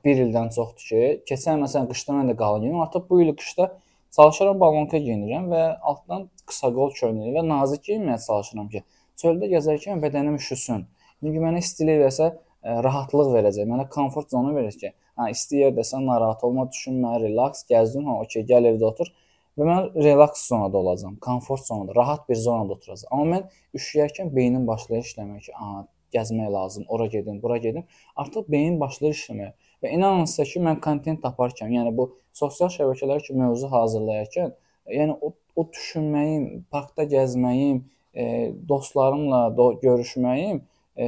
1 0.04 0.10
e, 0.10 0.25
ildən 0.25 0.48
çoxdur 0.54 0.87
ki, 0.90 1.02
keçən 1.30 1.60
məsələn 1.62 1.87
qışda 1.92 2.16
mən 2.16 2.32
də 2.32 2.34
qalın 2.40 2.64
geyinirəm. 2.64 2.84
Artıq 2.87 3.04
bu 3.10 3.20
il 3.22 3.34
qışda 3.38 3.68
çalışıram 4.16 4.60
balonka 4.60 4.98
geyinirəm 4.98 5.46
və 5.52 5.62
altdan 5.92 6.26
qısa 6.48 6.72
qol 6.75 6.90
köynəyi 6.98 7.34
və 7.37 7.44
nazik 7.46 7.84
geyinməyə 7.90 8.18
çalışıram 8.25 8.70
ki, 8.72 8.82
çöldə 9.22 9.50
gəzərkən 9.52 10.02
bədənim 10.02 10.40
üşüsün. 10.40 10.87
Çünki 11.22 11.44
mənə 11.44 11.62
istilik 11.62 12.00
versə 12.02 12.32
e, 12.32 12.75
rahatlıq 12.88 13.30
verəcək, 13.37 13.68
mənə 13.70 13.87
komfort 13.94 14.34
zonu 14.34 14.56
verəcək 14.56 14.82
ki, 14.82 14.92
hə 15.20 15.30
isti 15.34 15.62
yerdəsən, 15.62 16.06
narahat 16.08 16.42
olma, 16.46 16.66
düşünmə, 16.72 17.14
relaks, 17.22 17.64
gəzdin, 17.70 18.06
ha, 18.10 18.18
okey, 18.25 18.46
gəl 18.50 18.72
evdə 18.72 18.90
otur. 18.90 19.14
Və 19.59 19.67
mən 19.67 19.88
relaks 19.99 20.45
zonada 20.49 20.79
olacağam, 20.79 21.17
komfort 21.21 21.65
zonada, 21.67 21.95
rahat 21.97 22.29
bir 22.29 22.37
zonada 22.37 22.77
oturacağam. 22.77 23.11
Amma 23.21 23.37
mən 23.37 23.49
üşüyərkən 23.79 24.31
beynim 24.37 24.67
başlayır 24.67 25.05
işləməyə 25.09 25.41
ki, 25.47 25.53
"A, 25.55 25.87
gəzmək 26.15 26.53
lazım, 26.53 26.85
ora 26.88 27.07
gedim, 27.07 27.43
bura 27.43 27.57
gedim." 27.57 27.85
Artıq 28.17 28.45
beyin 28.55 28.81
başlayır 28.81 29.15
işləməyə. 29.15 29.53
Və 29.83 29.93
inanın 29.97 30.31
sizə 30.31 30.47
ki, 30.53 30.61
mən 30.61 30.81
kontent 30.81 31.23
taparkən, 31.27 31.75
yəni 31.79 31.97
bu 31.97 32.12
sosial 32.33 32.71
şəbəkələr 32.79 33.23
üçün 33.25 33.38
mövzu 33.43 33.67
hazırlayarkən, 33.67 34.55
yəni 35.00 35.19
o 35.21 35.35
o 35.59 35.65
düşünməyim, 35.75 36.65
parkda 36.71 37.05
gəzməyim, 37.05 37.83
e, 38.15 38.53
dostlarımla 38.69 39.57
do 39.57 39.73
görüşməyim 39.83 40.61
e, 40.97 41.07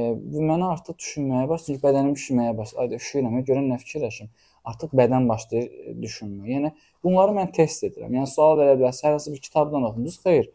mənə 0.51 0.73
artıq 0.73 0.97
düşünməyə 1.03 1.47
başlayır, 1.51 1.81
bədənim 1.85 2.17
işləməyə 2.19 2.57
başlayır. 2.57 2.83
Ayda 2.83 2.99
üşüyürəm, 3.03 3.37
görən 3.47 3.69
nə 3.71 3.77
fikirləşim 3.83 4.29
artıq 4.67 4.93
bədən 4.97 5.27
başlayır 5.29 5.67
e, 5.67 5.95
düşünməyə. 6.01 6.55
Yəni 6.55 6.71
bunları 7.03 7.35
mən 7.37 7.51
test 7.55 7.85
edirəm. 7.87 8.13
Yəni 8.19 8.29
sual 8.29 8.57
verə 8.59 8.77
bilərsiniz, 8.77 9.05
hər 9.07 9.17
hansı 9.17 9.33
bir 9.33 9.43
kitabdan 9.47 9.87
oxudunuz? 9.89 10.17
Xeyr. 10.25 10.49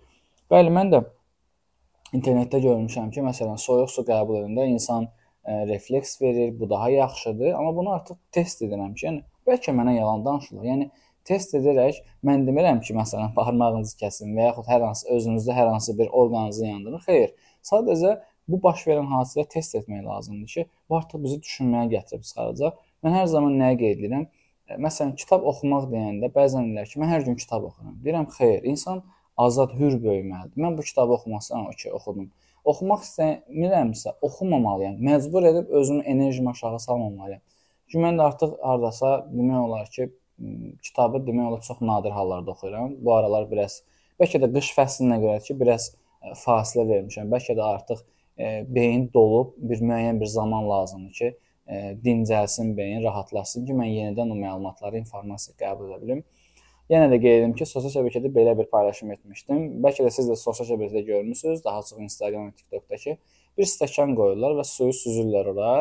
Bəli, 0.52 0.72
mən 0.78 0.92
də 0.94 1.02
internetdə 2.14 2.60
görmüşəm 2.62 3.10
ki, 3.14 3.24
məsələn, 3.26 3.58
soyuq 3.60 3.90
su 3.90 4.04
qəbul 4.06 4.42
edəndə 4.42 4.68
insan 4.70 5.08
ə, 5.08 5.10
e, 5.42 5.58
refleks 5.72 6.20
verir, 6.22 6.54
bu 6.60 6.70
daha 6.70 6.90
yaxşıdır, 6.90 7.52
amma 7.58 7.74
bunu 7.76 7.92
artıq 7.96 8.20
test 8.32 8.62
edirəm 8.62 8.94
ki, 8.94 9.08
yəni 9.08 9.24
bəlkə 9.48 9.74
mənə 9.74 9.96
yalan 9.98 10.24
danışırlar. 10.26 10.70
Yəni 10.70 10.88
test 11.26 11.56
edərək 11.58 11.98
mən 12.26 12.46
demirəm 12.46 12.80
ki, 12.86 12.94
məsələn, 12.94 13.34
barmağınızı 13.38 13.98
kəsin 14.04 14.38
və 14.38 14.50
yaxud 14.50 14.70
hər 14.70 14.86
hansı 14.86 15.10
özünüzdə 15.18 15.58
hər 15.58 15.74
hansı 15.74 15.98
bir 15.98 16.14
orqanınızı 16.22 16.66
yandırın. 16.66 17.04
Xeyr. 17.08 17.34
Sadəcə 17.66 18.18
bu 18.46 18.60
baş 18.62 18.84
verən 18.86 19.08
hadisələri 19.10 19.50
test 19.56 19.74
etmək 19.74 20.04
lazımdır 20.06 20.52
ki, 20.52 20.66
bu 20.88 20.96
artıq 21.00 21.22
bizi 21.24 21.40
düşünməyə 21.42 21.88
gətirib 21.96 22.22
çıxaracaq 22.28 22.76
Mən 23.04 23.16
hər 23.16 23.26
zaman 23.32 23.58
nəyi 23.60 23.78
qeyd 23.82 24.00
edirəm? 24.00 24.26
Məsələn, 24.82 25.12
kitab 25.20 25.44
oxumaq 25.46 25.86
deyəndə 25.92 26.30
bəzən 26.34 26.66
deyirlər 26.66 26.88
ki, 26.90 26.98
mən 27.02 27.12
hər 27.12 27.26
gün 27.28 27.36
kitab 27.38 27.68
oxuyuram. 27.68 27.98
Deyirəm, 28.04 28.26
xeyr, 28.34 28.64
insan 28.72 29.02
azad, 29.46 29.74
hür 29.78 29.98
böyüməlidir. 30.02 30.56
Mən 30.64 30.78
bu 30.78 30.86
kitabı 30.86 31.14
oxumasam, 31.18 31.68
okey, 31.70 31.92
oxudum. 31.94 32.30
Oxumaq 32.66 33.04
istəmirəmsə, 33.06 34.16
oxumamalıyam. 34.26 34.96
Məcbur 35.08 35.46
edib 35.52 35.70
özümü 35.80 36.02
enerjimi 36.02 36.50
aşağı 36.50 36.80
salmamalıyam. 36.82 37.42
Çünki 37.86 38.02
mən 38.02 38.18
də 38.18 38.26
artıq 38.26 38.56
hardasa 38.62 39.12
demək 39.30 39.60
olar 39.60 39.92
ki, 39.94 40.08
kitabı 40.82 41.22
demək 41.28 41.48
olar 41.52 41.62
çox 41.68 41.80
nadir 41.80 42.10
hallarda 42.10 42.50
oxuyuram. 42.50 42.96
Bu 43.04 43.14
aralar 43.14 43.46
biraz 43.50 43.78
bəlkə 44.20 44.42
də 44.42 44.50
qış 44.56 44.72
fəslinə 44.74 45.20
görə 45.22 45.38
ki, 45.46 45.54
biraz 45.60 45.92
fasilə 46.42 46.88
vermişəm. 46.90 47.30
Bəlkə 47.30 47.54
də 47.54 47.62
artıq 47.76 48.02
e, 48.38 48.64
beyin 48.68 49.06
dolub, 49.14 49.54
bir 49.56 49.78
müəyyən 49.78 50.20
bir 50.20 50.26
zaman 50.26 50.68
lazımdır 50.68 51.12
ki, 51.12 51.26
e, 51.26 51.45
dincəlsin 52.04 52.76
beyin, 52.76 53.02
rahatlasın 53.04 53.66
ki, 53.66 53.74
mən 53.74 53.90
yenidən 53.90 54.30
o 54.30 54.36
məlumatları, 54.38 55.00
informasiya 55.02 55.56
qəbul 55.60 55.94
edə 55.94 56.02
bilim. 56.02 56.24
Yenə 56.90 57.08
də 57.10 57.18
qeyd 57.18 57.40
edim 57.40 57.54
ki, 57.58 57.66
sosial 57.66 57.90
şəbəkədə 57.96 58.30
belə 58.34 58.52
bir 58.58 58.68
paylaşım 58.70 59.10
etmişdim. 59.16 59.62
Bəlkə 59.82 60.06
də 60.06 60.12
siz 60.14 60.28
də 60.30 60.36
sosial 60.38 60.68
şəbəkədə 60.68 61.02
görmüsüz, 61.08 61.64
daha 61.64 61.80
çox 61.82 61.98
Instagram 62.04 62.52
və 62.52 62.54
TikTokda 62.60 63.00
ki, 63.02 63.16
bir 63.58 63.66
stəkan 63.66 64.14
qoyurlar 64.18 64.54
və 64.60 64.66
suyu 64.68 64.94
süzürlər 64.94 65.50
ora. 65.54 65.72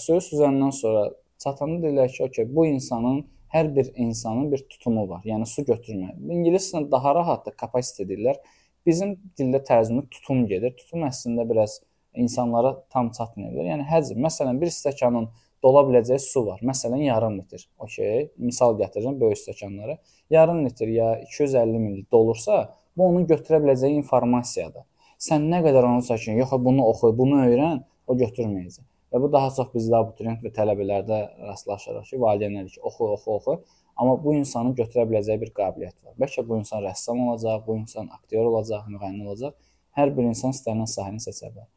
Suyu 0.00 0.22
süzəndən 0.24 0.72
sonra 0.76 1.10
çatanda 1.44 1.84
deyirlər 1.84 2.08
ki, 2.14 2.24
okey, 2.30 2.48
bu 2.56 2.64
insanın 2.70 3.26
hər 3.52 3.68
bir 3.76 3.92
insanın 3.96 4.48
bir 4.52 4.64
tutumu 4.70 5.04
var. 5.10 5.20
Yəni 5.28 5.44
su 5.48 5.66
götürmə. 5.68 6.14
İngiliscə 6.16 6.86
daha 6.90 7.14
rahatdır, 7.18 7.56
capacity 7.60 8.08
deyirlər. 8.08 8.40
Bizim 8.86 9.16
dildə 9.36 9.60
tərcümə 9.66 10.06
tutum 10.08 10.46
gedir. 10.48 10.72
Tutum 10.78 11.04
əslində 11.04 11.44
biraz 11.48 11.80
insanlara 12.14 12.74
tam 12.90 13.10
çatmaya 13.16 13.52
bilər. 13.52 13.70
Yəni 13.74 13.86
həcm, 13.90 14.20
məsələn, 14.26 14.60
bir 14.60 14.72
stəkanın 14.74 15.28
dola 15.62 15.84
biləcəyi 15.88 16.20
su 16.24 16.44
var. 16.46 16.60
Məsələn, 16.66 17.02
yarım 17.06 17.38
litr. 17.38 17.66
Okay, 17.78 18.28
misal 18.38 18.76
gətirirəm 18.80 19.18
böyük 19.20 19.40
stəkanları. 19.42 19.98
Yarım 20.30 20.64
litr 20.66 20.88
ya 20.88 21.16
250 21.26 21.78
ml 21.78 22.04
dolursa, 22.12 22.62
bu 22.96 23.06
onun 23.08 23.26
götürə 23.30 23.60
biləcəyi 23.64 24.00
informasiyadır. 24.02 24.86
Sən 25.20 25.50
nə 25.52 25.60
qədər 25.66 25.84
onu 25.84 26.04
çəkin, 26.06 26.38
yox, 26.40 26.54
bunu 26.64 26.86
oxu, 26.88 27.12
bunu 27.16 27.42
öyrən, 27.44 27.82
o 28.08 28.16
götürməyəcək. 28.16 28.86
Və 29.10 29.20
bu 29.22 29.28
daha 29.32 29.50
çox 29.54 29.72
bizdə 29.74 29.98
abituriyent 29.98 30.42
və 30.44 30.52
tələbələrdə 30.54 31.18
rastlaşırıq 31.48 32.06
ki, 32.12 32.20
valideynlər 32.22 32.68
ki, 32.70 32.80
oxu, 32.86 33.08
oxu, 33.16 33.36
oxu, 33.36 33.56
amma 34.00 34.14
bu 34.22 34.36
insanın 34.38 34.76
götürə 34.78 35.04
biləcəyi 35.10 35.42
bir 35.42 35.50
qabiliyyət 35.56 36.06
var. 36.06 36.14
Bəlkə 36.22 36.46
bu 36.46 36.60
insan 36.60 36.84
rəssam 36.86 37.20
olacaq, 37.26 37.66
bu 37.66 37.76
insan 37.82 38.08
aktyor 38.14 38.48
olacaq, 38.52 38.86
müğənni 38.94 39.26
olacaq. 39.26 39.58
Hər 39.98 40.14
bir 40.16 40.30
insan 40.30 40.54
istənilən 40.56 40.90
sahəni 40.94 41.22
seçə 41.26 41.50
bilər. 41.50 41.68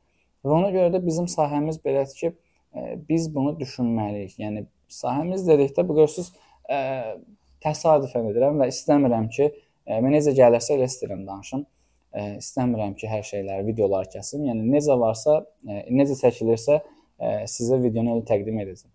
Və 0.44 0.52
ona 0.52 0.72
görə 0.76 0.92
də 0.92 1.00
bizim 1.04 1.28
sahəmiz 1.32 1.80
belədir 1.84 2.16
ki, 2.20 2.32
e, 2.76 2.96
biz 3.10 3.30
bunu 3.36 3.54
düşünməliyik. 3.60 4.36
Yəni 4.44 4.66
sahəmiz 4.92 5.46
dedikdə 5.48 5.86
bu 5.88 5.96
görürsüz, 6.02 6.34
ə, 6.68 6.80
e, 6.80 7.14
təsadüfən 7.64 8.28
edirəm 8.34 8.60
və 8.60 8.68
istəmirəm 8.74 9.30
ki, 9.32 9.48
ə, 9.48 9.54
e, 9.88 10.02
mən 10.04 10.18
necə 10.18 10.34
gəlirsə 10.36 10.76
elə 10.76 10.90
istəyirəm 10.92 11.24
danışım. 11.30 11.64
Ə, 12.14 12.26
istəmirəm 12.42 12.98
ki, 13.00 13.08
hər 13.10 13.24
şeyləri, 13.30 13.68
videoları 13.70 14.12
kəsim. 14.18 14.44
Yəni 14.50 14.68
necə 14.74 14.98
varsa, 15.00 15.40
ə, 15.64 15.80
necə 15.96 16.20
çəkilirsə, 16.20 16.82
ə, 16.84 17.32
sizə 17.50 17.80
videonu 17.86 18.18
elə 18.18 18.28
təqdim 18.28 18.60
edəcəm. 18.66 18.92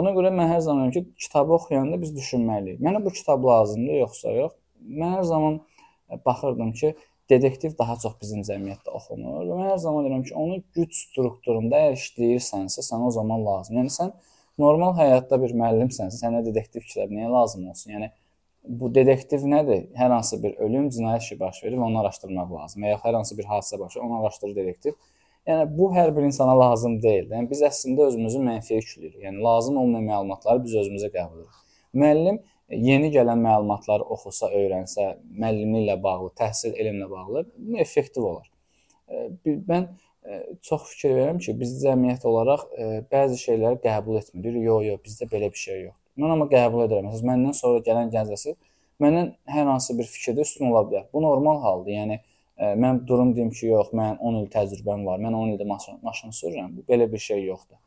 Ona 0.00 0.10
görə 0.14 0.34
mən 0.34 0.50
hər 0.50 0.60
zaman 0.66 0.90
ki, 0.94 1.04
kitabı 1.18 1.54
oxuyanda 1.54 1.98
biz 2.02 2.10
düşünməliyik. 2.18 2.82
Mənə 2.82 2.98
bu 3.02 3.14
kitab 3.14 3.46
lazımdır, 3.46 4.02
yoxsa 4.04 4.34
yox? 4.34 4.58
Mən 4.86 5.16
hər 5.16 5.24
zaman 5.26 5.56
baxırdım 6.26 6.74
ki, 6.78 6.92
detektiv 7.30 7.76
daha 7.78 7.96
çox 8.02 8.16
bizim 8.20 8.42
cəmiyyətdə 8.46 8.94
oxunur. 8.96 9.44
Və 9.48 9.58
mən 9.58 9.70
hər 9.70 9.78
zaman 9.82 10.06
deyirəm 10.06 10.24
ki, 10.26 10.34
onu 10.38 10.58
güc 10.76 10.96
strukturunda 10.96 11.84
əgər 11.84 11.98
işləyirsənsə, 11.98 12.84
sənə 12.86 13.08
o 13.08 13.12
zaman 13.14 13.44
lazım. 13.46 13.78
Yəni 13.80 13.94
sən 13.94 14.10
normal 14.60 14.96
həyatda 14.98 15.38
bir 15.42 15.54
müəllimsənsə, 15.60 16.20
sənə 16.24 16.42
detektiv 16.46 16.84
kitabı 16.88 17.16
nəyə 17.16 17.30
lazım 17.32 17.68
olsun? 17.72 17.94
Yəni 17.96 18.10
bu 18.80 18.90
detektiv 18.94 19.46
nədir? 19.48 19.86
Hər 19.96 20.12
hansı 20.16 20.40
bir 20.42 20.58
ölüm, 20.66 20.90
cinayət 20.92 21.26
işi 21.26 21.38
baş 21.40 21.62
verir 21.64 21.78
və 21.80 21.86
onu 21.86 22.02
araşdırmaq 22.02 22.52
lazım. 22.58 22.84
Və 22.84 22.92
ya 22.92 23.00
hər 23.04 23.16
hansı 23.20 23.38
bir 23.38 23.48
hadisə 23.48 23.80
baş 23.80 23.96
verir, 23.96 24.04
onu 24.06 24.20
araşdırır 24.20 24.56
detektiv. 24.60 24.98
Yəni 25.48 25.64
bu 25.78 25.88
hər 25.94 26.12
bir 26.16 26.26
insana 26.28 26.52
lazım 26.58 26.98
deyil. 27.02 27.30
Yəni 27.32 27.48
biz 27.50 27.62
əslində 27.70 28.10
özümüzü 28.10 28.42
mənfiyə 28.44 28.82
yükləyirik. 28.82 29.22
Yəni 29.24 29.40
lazım 29.42 29.78
olmayan 29.80 30.10
məlumatları 30.10 30.62
biz 30.66 30.76
özümüzə 30.82 31.08
qəbul 31.14 31.40
edirik. 31.40 31.62
Müəllim 31.96 32.42
yeni 32.70 33.10
gələn 33.14 33.40
məlumatları 33.42 34.06
oxusa, 34.14 34.50
öyrənsə, 34.54 35.16
müəllimliklə 35.30 35.96
bağlı, 36.02 36.30
təhsil, 36.38 36.76
elmlə 36.78 37.10
bağlı 37.10 37.44
effektiv 37.82 38.26
olar. 38.30 38.50
Mən 39.44 39.88
çox 40.62 40.84
fikir 40.92 41.14
verirəm 41.16 41.38
ki, 41.42 41.54
biz 41.58 41.76
cəmiyyət 41.82 42.26
olaraq 42.28 42.66
bəzi 43.10 43.38
şeyləri 43.40 43.80
qəbul 43.82 44.20
etmirik. 44.20 44.60
Yox, 44.64 44.84
yox, 44.86 45.00
bizdə 45.06 45.30
belə 45.30 45.50
bir 45.50 45.62
şey 45.62 45.80
yoxdur. 45.86 45.96
Mən 46.20 46.34
amma 46.34 46.46
qəbul 46.50 46.84
edirəm. 46.86 47.08
Məsələn, 47.08 47.30
məndən 47.32 47.56
sonra 47.56 47.80
gələn 47.86 48.10
gəncəsi 48.12 48.54
məndən 49.00 49.30
hər 49.48 49.66
hansı 49.70 49.96
bir 49.98 50.04
fikirdə 50.04 50.44
üstün 50.44 50.68
ola 50.68 50.82
bilər. 50.88 51.06
Bu 51.14 51.22
normal 51.24 51.62
haldır. 51.64 51.92
Yəni 51.94 52.18
mən 52.76 53.00
durum 53.08 53.32
deyim 53.36 53.50
ki, 53.50 53.70
yox, 53.70 53.94
mən 53.96 54.18
10 54.20 54.42
il 54.42 54.48
təcrübəm 54.52 55.06
var. 55.08 55.22
Mən 55.22 55.32
10 55.38 55.54
ildə 55.54 55.66
maşın, 55.66 56.00
maşın 56.04 56.36
sürürəm. 56.36 56.74
Bu 56.76 56.84
belə 56.92 57.08
bir 57.12 57.22
şey 57.24 57.46
yoxdur. 57.46 57.78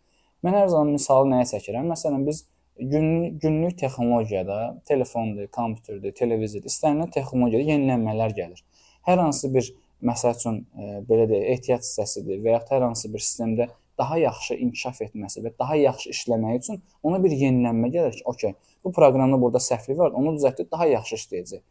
Mən 0.44 0.58
hər 0.58 0.72
zaman 0.74 0.90
misalı 0.96 1.30
nəyə 1.30 1.46
çəkirəm? 1.52 1.86
Məsələn, 1.94 2.26
biz 2.26 2.48
gün, 2.80 3.40
günlük 3.40 3.78
texnologiyada, 3.78 4.82
telefondur, 4.86 5.48
kompüterdir, 5.48 6.12
televizordur, 6.18 6.72
istənilən 6.72 7.12
texnologiyada 7.14 7.72
yenilənmələr 7.72 8.36
gəlir. 8.38 8.64
Hər 9.08 9.22
hansı 9.22 9.54
bir 9.54 9.70
məsəl 10.04 10.36
üçün 10.38 10.60
e, 10.76 11.00
belə 11.08 11.28
deyək, 11.32 11.48
ehtiyat 11.56 11.86
hissəsidir 11.86 12.44
və 12.44 12.58
ya 12.58 12.62
hər 12.70 12.86
hansı 12.88 13.12
bir 13.14 13.24
sistemdə 13.24 13.70
daha 13.98 14.18
yaxşı 14.18 14.58
inkişaf 14.66 15.02
etməsi 15.06 15.44
və 15.46 15.54
daha 15.60 15.76
yaxşı 15.78 16.14
işləməyi 16.16 16.62
üçün 16.62 16.82
ona 17.04 17.20
bir 17.24 17.36
yenilənmə 17.38 17.92
gəlir 17.94 18.16
ki, 18.18 18.24
okey, 18.26 18.56
bu 18.84 18.92
proqramda 18.92 19.40
burada 19.42 19.62
səhvlik 19.64 20.00
var, 20.00 20.16
onu 20.18 20.36
düzəltib 20.38 20.72
daha 20.72 20.88
yaxşı 20.90 21.20
işləyəcək. 21.20 21.62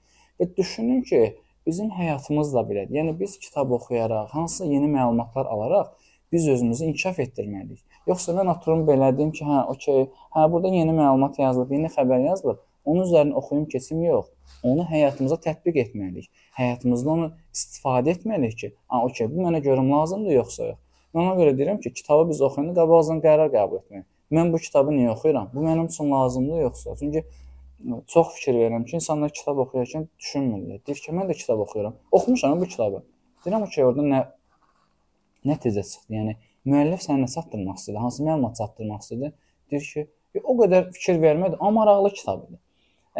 Və 0.40 0.48
düşünün 0.56 1.02
ki, 1.08 1.22
bizim 1.66 1.90
həyatımız 1.94 2.54
da 2.54 2.62
belədir. 2.68 2.94
Yəni 3.00 3.18
biz 3.18 3.38
kitab 3.42 3.70
oxuyaraq, 3.74 4.30
hansısa 4.36 4.70
yeni 4.70 4.88
məlumatlar 4.90 5.46
alaraq 5.46 5.92
biz 6.32 6.48
özümüzü 6.48 6.84
inkişaf 6.84 7.18
etdirməliyik. 7.18 7.82
Yoxsa 8.10 8.34
mən 8.34 8.50
oturum 8.50 8.84
belə 8.88 9.10
deyim 9.16 9.30
ki, 9.36 9.44
hə, 9.46 9.64
okey, 9.74 10.06
hə 10.34 10.46
burada 10.52 10.70
yeni 10.74 10.94
məlumat 10.96 11.38
yazılıb, 11.38 11.72
yeni 11.76 11.90
xəbər 11.96 12.24
yazılıb. 12.26 12.62
Onun 12.84 13.04
üzərinə 13.06 13.34
oxuyum 13.38 13.66
keçim 13.70 14.02
yox. 14.02 14.30
Onu 14.66 14.86
həyatımıza 14.90 15.38
tətbiq 15.44 15.78
etməliyik. 15.84 16.30
Həyatımızda 16.58 17.10
onu 17.10 17.28
istifadə 17.54 18.14
etməliyik 18.16 18.56
ki, 18.62 18.72
ha, 18.90 19.04
okey, 19.06 19.30
bu 19.30 19.44
mənə 19.46 19.62
görüm 19.62 19.92
lazımdır 19.92 20.38
yoxsa 20.40 20.66
yox. 20.72 20.80
Mən 21.14 21.28
ona 21.28 21.36
görə 21.38 21.54
deyirəm 21.58 21.78
ki, 21.84 21.92
kitabı 22.00 22.28
biz 22.30 22.42
oxuyanda 22.42 22.74
qabaqcadan 22.80 23.22
qərar 23.22 23.54
qəbul 23.54 23.82
etməliyik. 23.82 24.08
Mən 24.32 24.52
bu 24.52 24.58
kitabı 24.66 24.94
niyə 24.96 25.12
oxuyuram? 25.12 25.50
Bu 25.54 25.62
mənim 25.62 25.86
üçün 25.92 26.10
lazımdır 26.10 26.62
yoxsa? 26.66 26.94
Çünki 26.98 27.24
çox 28.06 28.34
fikir 28.36 28.54
verirəm 28.54 28.84
ki, 28.86 28.96
insanlar 28.98 29.30
kitab 29.38 29.58
oxuyarkən 29.66 30.06
düşünmürlər. 30.18 30.80
Deyir 30.86 31.02
ki, 31.04 31.12
mən 31.18 31.28
də 31.30 31.36
kitab 31.38 31.60
oxuyuram. 31.66 31.98
Oxumuşam 32.12 32.60
bu 32.60 32.70
kitabı. 32.74 33.02
Deyirəm 33.44 33.68
ki, 33.70 33.84
orada 33.84 34.06
nə 34.14 34.22
nəticə 35.52 35.84
çıxdı. 35.90 36.16
Yəni 36.16 36.36
müəllif 36.68 37.02
sənə 37.04 37.24
nə 37.24 37.30
çatdırmaq 37.32 37.78
istədi? 37.80 37.98
Hansı 38.02 38.24
məlumat 38.26 38.58
çatdırmaq 38.60 39.02
istədi? 39.04 39.32
Deyir 39.70 39.88
ki, 39.92 40.06
o 40.42 40.54
qədər 40.60 40.88
fikir 40.96 41.20
vermədi, 41.22 41.58
amma 41.60 41.82
maraqlı 41.82 42.12
kitab 42.18 42.46
idi. 42.46 42.58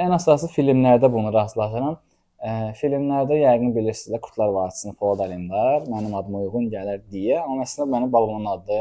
Ən 0.04 0.14
əsası 0.16 0.48
filmlərdə 0.54 1.10
bunu 1.12 1.32
rastlaşıram. 1.34 1.98
E, 2.42 2.50
filmlərdə 2.78 3.38
yəqin 3.42 3.74
bilirsiniz 3.76 4.16
də 4.16 4.20
Kurtlar 4.24 4.52
Vadisini 4.54 4.94
Polad 4.98 5.20
Alemdar 5.26 5.84
mənim 5.92 6.16
adıma 6.18 6.40
uyğun 6.46 6.70
gələr 6.72 7.02
deyə, 7.12 7.42
amma 7.42 7.66
əslində 7.66 7.90
mənim 7.96 8.12
babamın 8.14 8.48
adı. 8.56 8.80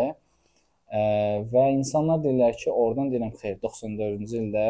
E, 0.91 1.01
və 1.51 1.67
insanlar 1.75 2.23
deyirlər 2.23 2.55
ki, 2.57 2.71
oradan 2.71 3.11
deyirəm 3.11 3.35
xeyr, 3.41 3.59
94-cü 3.65 4.41
ildə 4.45 4.65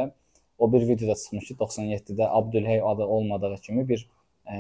o 0.62 0.68
bir 0.74 0.88
videoda 0.90 1.16
çıxmış 1.16 1.48
ki, 1.48 1.56
97-də 1.62 2.28
Abdülhey 2.40 2.82
adı 2.86 3.06
olmadığı 3.06 3.56
kimi 3.66 3.88
bir 3.90 4.08
e, 4.50 4.58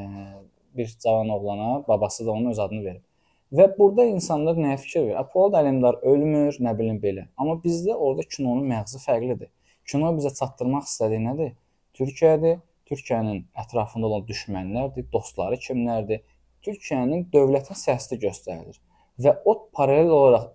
bir 0.78 0.98
cavan 1.04 1.30
oğlana 1.30 1.84
babası 1.88 2.26
da 2.26 2.32
onun 2.32 2.50
öz 2.50 2.60
adını 2.60 2.86
verib. 2.86 3.02
Və 3.52 3.66
burada 3.76 4.06
insanlar 4.08 4.56
nəyə 4.56 4.78
fikir 4.80 5.10
verir? 5.10 5.26
Polad 5.34 5.58
Əlimdar 5.60 5.98
ölmür, 6.08 6.56
nə 6.64 6.72
bilim 6.78 7.02
belə. 7.04 7.26
Amma 7.36 7.58
bizdə 7.60 7.92
orada 7.92 8.24
kinonun 8.24 8.64
məğzi 8.70 9.02
fərqlidir. 9.04 9.50
Kino 9.92 10.12
bizə 10.16 10.32
çatdırmaq 10.38 10.86
istədiyi 10.88 11.20
nədir? 11.26 11.50
Türkiyədir, 12.00 12.62
Türkiyənin 12.88 13.42
ətrafında 13.64 14.08
olan 14.08 14.24
düşmənlərdir, 14.30 15.10
dostları 15.12 15.60
kimlərdir? 15.66 16.24
Türkiyənin 16.64 17.28
dövlətin 17.34 17.76
siyasəti 17.76 18.22
göstərilir. 18.24 18.80
Və 19.20 19.36
o 19.44 19.58
paralel 19.76 20.16
olaraq 20.16 20.48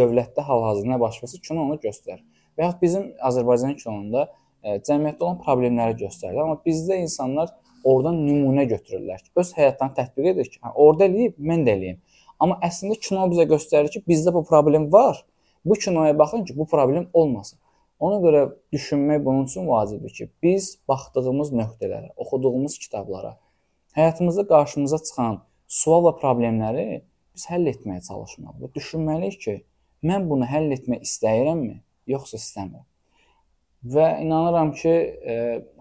dövlətdə 0.00 0.48
hal-hazırda 0.48 1.00
baş 1.04 1.20
versə, 1.22 1.42
kino 1.44 1.68
onu 1.68 1.76
göstərir. 1.84 2.24
Və 2.56 2.64
yaxud 2.64 2.80
bizim 2.80 3.08
Azərbaycan 3.28 3.76
kinonunda 3.76 4.24
ə, 4.24 4.30
e, 4.64 4.80
cəmiyyətdə 4.88 5.24
olan 5.26 5.40
problemləri 5.44 6.00
göstərir. 6.00 6.40
Amma 6.46 6.56
bizdə 6.64 6.96
insanlar 7.04 7.52
oradan 7.84 8.16
nümunə 8.24 8.64
götürürlər 8.72 9.20
öz 9.38 9.52
həyatlarını 9.56 9.96
tətbiq 10.00 10.32
edir 10.32 10.48
ki, 10.52 10.60
hə, 10.64 10.72
orada 10.74 11.06
eləyib, 11.08 11.36
mən 11.38 11.64
də 11.66 11.76
eləyim. 11.76 12.00
Amma 12.38 12.58
əslində 12.62 12.98
kino 13.02 13.24
bizə 13.32 13.48
göstərir 13.50 13.90
ki, 13.92 14.04
bizdə 14.06 14.32
bu 14.34 14.44
problem 14.46 14.86
var. 14.92 15.24
Bu 15.64 15.74
kinoya 15.74 16.18
baxın 16.18 16.44
ki, 16.44 16.56
bu 16.58 16.66
problem 16.66 17.08
olmasın. 17.12 17.58
Ona 17.98 18.20
görə 18.22 18.42
düşünmək 18.72 19.24
bunun 19.24 19.44
üçün 19.44 19.66
vacibdir 19.68 20.12
ki, 20.14 20.28
biz 20.42 20.70
baxdığımız 20.88 21.50
nöqtələrə, 21.60 22.12
oxuduğumuz 22.16 22.78
kitablara, 22.78 23.32
həyatımızda 23.98 24.44
qarşımıza 24.52 25.00
çıxan 25.08 25.40
sual 25.66 26.06
və 26.06 26.14
problemləri 26.20 26.86
biz 27.34 27.48
həll 27.50 27.66
etməyə 27.72 28.04
çalışmalıyıq. 28.06 28.70
Düşünməliyik 28.78 29.40
ki, 29.42 29.56
mən 30.06 30.30
bunu 30.30 30.46
həll 30.46 30.70
etmək 30.78 31.02
istəyirəmmi, 31.08 31.74
yoxsa 32.14 32.38
istəmirəm. 32.38 32.86
Və 33.94 34.06
inanıram 34.22 34.72
ki, 34.78 34.94
e, 35.32 35.34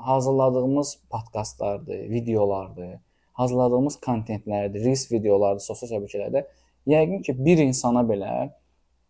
hazırladığımız 0.09 0.97
podkastlardır, 1.09 2.09
videolardır, 2.09 2.97
hazırladığımız 3.37 3.99
kontentlərdir, 4.05 4.83
reels 4.85 5.05
videolardır 5.11 5.63
sosial 5.65 5.91
şəbəkələrdə 5.93 6.43
yəqin 6.89 7.21
ki, 7.25 7.35
bir 7.45 7.61
insana 7.61 8.01
belə 8.07 8.31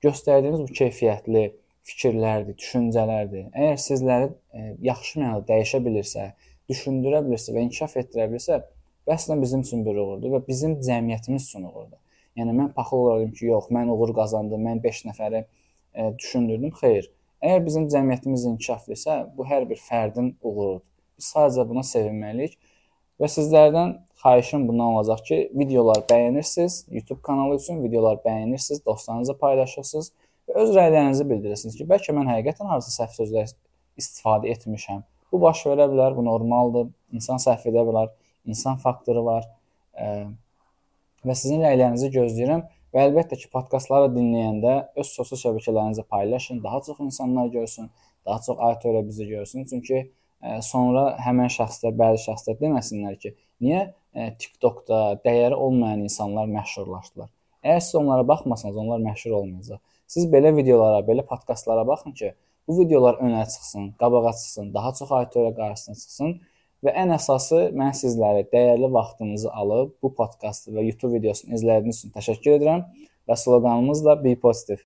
göstərdiyiniz 0.03 0.63
bu 0.65 0.73
keyfiyyətli 0.79 1.43
fikirlərdir, 1.87 2.57
düşüncələrdir. 2.59 3.47
Əgər 3.55 3.77
sizləri 3.79 4.27
e, 4.29 4.73
yaxşı 4.89 5.21
mənada 5.21 5.45
dəyişə 5.47 5.79
bilirsə, 5.85 6.31
düşündürə 6.69 7.21
bilirsə 7.25 7.55
və 7.55 7.63
inkişaf 7.67 7.95
etdirə 8.03 8.27
bilirsə, 8.31 8.59
bu 9.07 9.15
əslində 9.15 9.39
bizim 9.45 9.63
üçün 9.63 9.85
bir 9.87 10.01
uğurdur 10.03 10.35
və 10.35 10.41
bizim 10.49 10.75
cəmiyyətimiz 10.83 11.47
üçün 11.47 11.69
uğurdur. 11.69 11.99
Yəni 12.37 12.53
mən 12.57 12.73
paxıl 12.75 13.05
olarım 13.05 13.31
ki, 13.37 13.45
yox, 13.53 13.71
mən 13.73 13.93
uğur 13.93 14.11
qazandım, 14.17 14.67
mən 14.67 14.83
5 14.83 15.05
nəfəri 15.07 15.45
e, 15.45 16.11
düşündürdüm. 16.19 16.75
Xeyr. 16.81 17.07
Əgər 17.41 17.65
bizim 17.65 17.87
cəmiyyətimiz 17.93 18.43
inkişaflısa, 18.51 19.21
bu 19.37 19.47
hər 19.47 19.69
bir 19.69 19.79
fərdin 19.87 20.33
uğurudur. 20.41 20.83
Biz 21.17 21.31
sadəcə 21.33 21.63
buna 21.69 21.85
sevinməliyik 21.87 22.59
və 23.21 23.29
sizlərdən 23.31 23.95
xahişim 24.21 24.67
bundan 24.67 24.95
olacaq 24.97 25.23
ki, 25.25 25.37
videolar 25.53 26.01
bəyənirsiniz, 26.09 26.85
YouTube 26.91 27.21
kanalı 27.21 27.57
üçün 27.59 27.83
videolar 27.83 28.17
bəyənirsiniz, 28.25 28.85
dostlarınızla 28.85 29.37
paylaşırsınız 29.37 30.11
və 30.47 30.55
öz 30.63 30.73
rəylərinizi 30.77 31.27
bildirirsiniz 31.29 31.77
ki, 31.77 31.85
bəlkə 31.89 32.15
mən 32.17 32.29
həqiqətən 32.31 32.71
harca 32.71 32.93
səhv 32.93 33.13
sözlər 33.17 33.53
istifadə 33.97 34.49
etmişəm. 34.53 35.03
Bu 35.31 35.41
baş 35.41 35.65
verə 35.67 35.85
bilər, 35.91 36.15
bu 36.17 36.25
normaldır. 36.25 36.89
İnsan 37.13 37.41
səhv 37.43 37.67
edə 37.71 37.83
bilər, 37.87 38.11
insan 38.47 38.77
faktoru 38.81 39.25
var. 39.25 39.47
Və 41.25 41.35
sizin 41.35 41.65
rəylərinizi 41.65 42.09
gözləyirəm 42.13 42.63
və 42.93 43.07
əlbəttə 43.09 43.37
ki, 43.41 43.49
podkastları 43.53 44.11
dinləyəndə 44.13 44.75
öz 44.97 45.09
sosial 45.09 45.41
şəbəkələrinizə 45.41 46.05
paylaşın, 46.07 46.63
daha 46.63 46.81
çox 46.85 47.01
insanlar 47.03 47.51
görsün, 47.53 47.89
daha 48.25 48.39
çox 48.45 48.57
auditoriya 48.59 49.07
bizi 49.07 49.27
görsün. 49.27 49.65
Çünki 49.69 50.11
sonra 50.65 51.03
həmin 51.25 51.51
şəxslər, 51.53 51.95
bəzi 51.97 52.25
şəxslər 52.27 52.59
deməsinlər 52.61 53.15
ki, 53.21 53.33
niyə 53.63 53.87
TikTokda 54.41 55.19
dəyəri 55.25 55.55
olmayan 55.55 56.03
insanlar 56.07 56.49
məşhurlaşdılar. 56.51 57.29
Əgər 57.65 57.81
siz 57.85 57.95
onlara 57.99 58.27
baxmasanız, 58.27 58.77
onlar 58.77 59.01
məşhur 59.03 59.39
olmayacaq. 59.41 59.81
Siz 60.07 60.27
belə 60.31 60.53
videolara, 60.55 61.01
belə 61.07 61.25
podkastlara 61.27 61.87
baxın 61.87 62.13
ki, 62.17 62.33
bu 62.67 62.79
videolar 62.81 63.17
önə 63.23 63.43
çıxsın, 63.49 63.91
qabağa 63.99 64.31
çıxsın, 64.31 64.73
daha 64.73 64.93
çox 64.99 65.11
auditoriya 65.11 65.55
qarşısına 65.55 65.95
çıxsın 65.95 66.37
Və 66.85 66.93
ən 66.93 67.09
əsası 67.15 67.71
mən 67.73 67.95
sizləri 67.97 68.43
dəyərli 68.51 68.91
vaxtınızı 68.93 69.49
alıb 69.61 69.95
bu 70.03 70.11
podkastı 70.13 70.75
və 70.75 70.83
YouTube 70.85 71.15
videosunu 71.15 71.57
izlədiyiniz 71.57 72.03
üçün 72.03 72.13
təşəkkür 72.13 72.59
edirəm 72.59 72.83
və 73.27 73.37
sloqanımız 73.41 74.03
da 74.05 74.13
Be 74.23 74.35
Positive. 74.43 74.75